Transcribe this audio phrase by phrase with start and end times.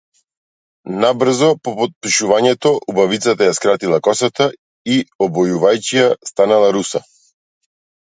[1.03, 4.51] Набрзо по потпишувањето, убавицата ја скратила косата
[4.97, 7.07] и обојувајќи ја станала руса.